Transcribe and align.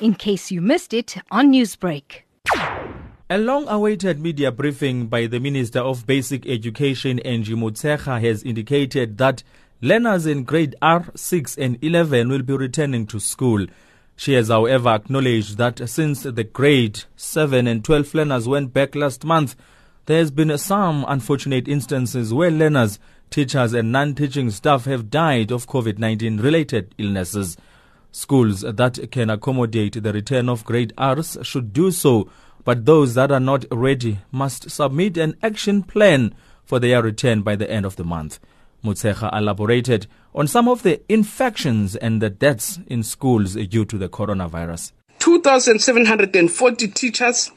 in 0.00 0.14
case 0.14 0.50
you 0.50 0.60
missed 0.60 0.92
it 0.92 1.16
on 1.30 1.52
Newsbreak. 1.52 2.22
A 3.28 3.38
long 3.38 3.66
awaited 3.68 4.20
media 4.20 4.52
briefing 4.52 5.06
by 5.06 5.26
the 5.26 5.40
Minister 5.40 5.80
of 5.80 6.06
Basic 6.06 6.46
Education, 6.46 7.18
Angie 7.20 7.54
Motshekga, 7.54 8.20
has 8.20 8.42
indicated 8.44 9.18
that 9.18 9.42
learners 9.80 10.26
in 10.26 10.44
grade 10.44 10.76
R6 10.80 11.58
and 11.58 11.82
11 11.82 12.28
will 12.28 12.42
be 12.42 12.56
returning 12.56 13.06
to 13.06 13.18
school. 13.18 13.66
She 14.14 14.34
has, 14.34 14.48
however, 14.48 14.90
acknowledged 14.90 15.58
that 15.58 15.88
since 15.88 16.22
the 16.22 16.44
grade 16.44 17.04
7 17.16 17.66
and 17.66 17.84
12 17.84 18.14
learners 18.14 18.46
went 18.46 18.72
back 18.72 18.94
last 18.94 19.24
month, 19.24 19.56
there 20.06 20.18
has 20.18 20.30
been 20.30 20.56
some 20.56 21.04
unfortunate 21.08 21.66
instances 21.66 22.32
where 22.32 22.50
learners, 22.50 23.00
teachers, 23.28 23.72
and 23.72 23.90
non 23.90 24.14
teaching 24.14 24.50
staff 24.50 24.84
have 24.84 25.10
died 25.10 25.50
of 25.50 25.66
COVID 25.66 25.98
19 25.98 26.38
related 26.38 26.94
illnesses. 26.96 27.56
Schools 28.16 28.62
that 28.62 29.08
can 29.10 29.28
accommodate 29.28 30.02
the 30.02 30.10
return 30.10 30.48
of 30.48 30.64
grade 30.64 30.94
Rs 30.98 31.36
should 31.42 31.74
do 31.74 31.90
so 31.90 32.30
but 32.64 32.86
those 32.86 33.12
that 33.14 33.30
are 33.30 33.40
not 33.40 33.66
ready 33.70 34.18
must 34.32 34.70
submit 34.70 35.18
an 35.18 35.36
action 35.42 35.82
plan 35.82 36.34
for 36.64 36.80
their 36.80 37.02
return 37.02 37.42
by 37.42 37.54
the 37.54 37.70
end 37.70 37.84
of 37.84 37.96
the 37.96 38.04
month. 38.04 38.40
Motshekga 38.82 39.30
elaborated 39.36 40.06
on 40.34 40.48
some 40.48 40.66
of 40.66 40.82
the 40.82 41.00
infections 41.12 41.94
and 41.94 42.22
the 42.22 42.30
deaths 42.30 42.80
in 42.86 43.02
schools 43.02 43.54
due 43.54 43.84
to 43.84 43.98
the 43.98 44.08
coronavirus. 44.08 44.92
2,740 45.18 46.88
teachers 46.88 47.52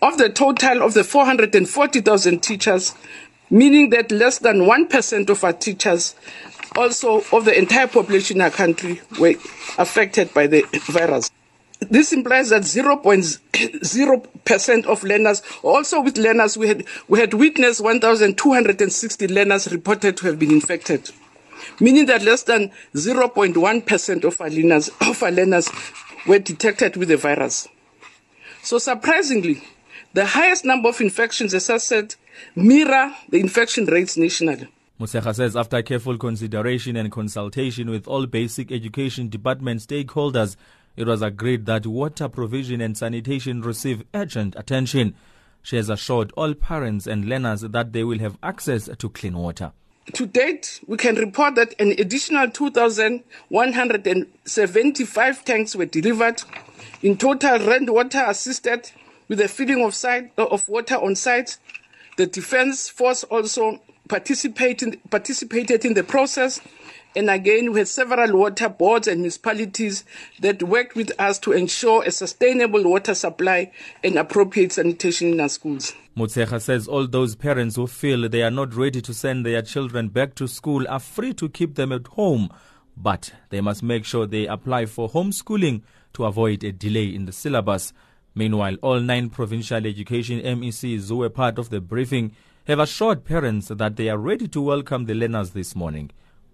of 0.00 0.16
the 0.16 0.30
total 0.30 0.82
of 0.82 0.94
the 0.94 1.04
440,000 1.04 2.42
teachers, 2.42 2.94
meaning 3.50 3.90
that 3.90 4.10
less 4.10 4.38
than 4.38 4.62
1% 4.62 5.28
of 5.28 5.44
our 5.44 5.52
teachers, 5.52 6.16
also 6.76 7.22
of 7.32 7.44
the 7.44 7.56
entire 7.56 7.86
population 7.86 8.38
in 8.38 8.42
our 8.42 8.50
country, 8.50 9.00
were 9.18 9.34
affected 9.78 10.34
by 10.34 10.46
the 10.46 10.62
virus. 10.86 11.30
This 11.90 12.12
implies 12.12 12.50
that 12.50 12.62
0.0% 12.62 14.86
of 14.86 15.04
learners, 15.04 15.42
also 15.62 16.00
with 16.00 16.16
learners, 16.16 16.56
we 16.56 16.68
had, 16.68 16.84
we 17.08 17.18
had 17.18 17.34
witnessed 17.34 17.82
1,260 17.82 19.28
learners 19.28 19.72
reported 19.72 20.16
to 20.18 20.26
have 20.26 20.38
been 20.38 20.52
infected, 20.52 21.10
meaning 21.80 22.06
that 22.06 22.22
less 22.22 22.44
than 22.44 22.70
0.1% 22.94 24.24
of 24.24 24.40
our 24.40 24.50
learners, 24.50 24.90
of 25.00 25.20
our 25.22 25.32
learners 25.32 25.68
were 26.26 26.38
detected 26.38 26.96
with 26.96 27.08
the 27.08 27.16
virus. 27.16 27.66
So 28.62 28.78
surprisingly, 28.78 29.60
the 30.14 30.26
highest 30.26 30.64
number 30.64 30.88
of 30.88 31.00
infections, 31.00 31.52
as 31.52 31.68
I 31.68 31.78
said, 31.78 32.14
mirror 32.54 33.12
the 33.28 33.40
infection 33.40 33.86
rates 33.86 34.16
nationally. 34.16 34.68
Motshekga 35.00 35.34
says 35.34 35.56
after 35.56 35.82
careful 35.82 36.18
consideration 36.18 36.96
and 36.96 37.10
consultation 37.10 37.90
with 37.90 38.06
all 38.06 38.26
basic 38.26 38.70
education 38.70 39.28
department 39.28 39.80
stakeholders, 39.80 40.56
it 40.96 41.06
was 41.06 41.22
agreed 41.22 41.66
that 41.66 41.86
water 41.86 42.28
provision 42.28 42.80
and 42.80 42.96
sanitation 42.96 43.62
receive 43.62 44.04
urgent 44.14 44.54
attention. 44.56 45.14
She 45.62 45.76
has 45.76 45.88
assured 45.88 46.32
all 46.36 46.54
parents 46.54 47.06
and 47.06 47.24
learners 47.24 47.62
that 47.62 47.92
they 47.92 48.02
will 48.04 48.18
have 48.18 48.36
access 48.42 48.90
to 48.96 49.08
clean 49.08 49.38
water. 49.38 49.72
To 50.14 50.26
date, 50.26 50.80
we 50.86 50.96
can 50.96 51.14
report 51.14 51.54
that 51.54 51.80
an 51.80 51.92
additional 51.92 52.50
2,175 52.50 55.44
tanks 55.44 55.76
were 55.76 55.86
delivered. 55.86 56.42
In 57.02 57.16
total, 57.16 57.60
Rand 57.60 57.88
Water 57.88 58.24
assisted 58.26 58.90
with 59.28 59.38
the 59.38 59.46
filling 59.48 59.84
of, 59.84 59.94
site, 59.94 60.32
uh, 60.36 60.46
of 60.46 60.68
water 60.68 60.96
on 60.96 61.14
site. 61.14 61.56
The 62.16 62.26
Defence 62.26 62.88
Force 62.88 63.22
also 63.24 63.80
participated, 64.12 65.00
participated 65.10 65.84
in 65.84 65.94
the 65.94 66.04
process 66.04 66.60
and 67.14 67.28
again, 67.28 67.72
we 67.72 67.80
had 67.80 67.88
several 67.88 68.38
water 68.38 68.68
boards 68.68 69.06
and 69.06 69.20
municipalities 69.20 70.04
that 70.40 70.62
worked 70.62 70.96
with 70.96 71.12
us 71.18 71.38
to 71.40 71.52
ensure 71.52 72.02
a 72.04 72.10
sustainable 72.10 72.82
water 72.84 73.14
supply 73.14 73.70
and 74.02 74.16
appropriate 74.16 74.72
sanitation 74.72 75.32
in 75.32 75.40
our 75.40 75.50
schools. 75.50 75.92
Motshekga 76.16 76.60
says 76.60 76.88
all 76.88 77.06
those 77.06 77.36
parents 77.36 77.76
who 77.76 77.86
feel 77.86 78.28
they 78.28 78.42
are 78.42 78.50
not 78.50 78.74
ready 78.74 79.02
to 79.02 79.12
send 79.12 79.44
their 79.44 79.60
children 79.60 80.08
back 80.08 80.34
to 80.36 80.48
school 80.48 80.86
are 80.88 81.00
free 81.00 81.34
to 81.34 81.50
keep 81.50 81.74
them 81.74 81.92
at 81.92 82.06
home, 82.08 82.48
but 82.96 83.32
they 83.50 83.60
must 83.60 83.82
make 83.82 84.06
sure 84.06 84.26
they 84.26 84.46
apply 84.46 84.86
for 84.86 85.10
homeschooling 85.10 85.82
to 86.14 86.24
avoid 86.24 86.64
a 86.64 86.72
delay 86.72 87.14
in 87.14 87.26
the 87.26 87.32
syllabus. 87.32 87.92
Meanwhile, 88.34 88.76
all 88.80 89.00
nine 89.00 89.28
provincial 89.28 89.86
education 89.86 90.40
MECs 90.40 91.10
who 91.10 91.16
were 91.16 91.30
part 91.30 91.58
of 91.58 91.68
the 91.68 91.80
briefing 91.82 92.34
have 92.66 92.78
assured 92.78 93.24
parents 93.24 93.68
that 93.68 93.96
they 93.96 94.08
are 94.08 94.18
ready 94.18 94.46
to 94.48 94.60
welcome 94.60 95.06
the 95.06 95.14
learners 95.14 95.50
this 95.50 95.74
morning 95.74 96.10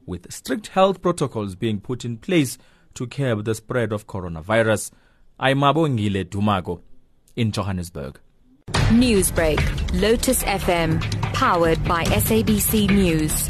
with 0.06 0.32
strict 0.32 0.68
health 0.68 1.02
protocols 1.02 1.54
being 1.54 1.80
put 1.80 2.04
in 2.04 2.16
place 2.16 2.56
to 2.94 3.06
curb 3.06 3.44
the 3.44 3.54
spread 3.54 3.92
of 3.92 4.06
coronavirus. 4.06 4.90
I'm 5.38 5.60
Abongile 5.60 6.24
Dumako 6.24 6.80
in 7.36 7.52
Johannesburg. 7.52 8.18
Newsbreak, 8.90 10.00
Lotus 10.00 10.42
FM, 10.44 11.00
powered 11.34 11.82
by 11.84 12.04
SABC 12.04 12.90
News. 12.90 13.48